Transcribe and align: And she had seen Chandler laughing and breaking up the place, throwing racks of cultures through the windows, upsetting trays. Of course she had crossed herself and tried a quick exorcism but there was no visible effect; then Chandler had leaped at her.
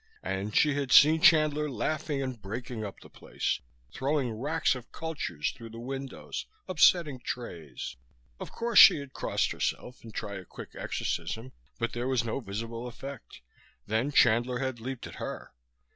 And 0.23 0.55
she 0.55 0.73
had 0.73 0.91
seen 0.91 1.21
Chandler 1.21 1.69
laughing 1.69 2.23
and 2.23 2.41
breaking 2.41 2.83
up 2.83 2.99
the 3.01 3.07
place, 3.11 3.59
throwing 3.93 4.31
racks 4.31 4.73
of 4.73 4.91
cultures 4.91 5.51
through 5.51 5.69
the 5.69 5.77
windows, 5.79 6.47
upsetting 6.67 7.19
trays. 7.23 7.97
Of 8.39 8.51
course 8.51 8.79
she 8.79 8.97
had 8.97 9.13
crossed 9.13 9.51
herself 9.51 10.03
and 10.03 10.11
tried 10.11 10.39
a 10.39 10.45
quick 10.45 10.69
exorcism 10.75 11.51
but 11.77 11.93
there 11.93 12.07
was 12.07 12.23
no 12.23 12.39
visible 12.39 12.87
effect; 12.87 13.41
then 13.85 14.11
Chandler 14.11 14.57
had 14.57 14.79
leaped 14.79 15.05
at 15.05 15.17
her. 15.21 15.53